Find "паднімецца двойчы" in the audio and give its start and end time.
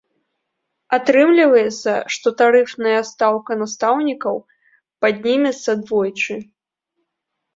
5.05-6.35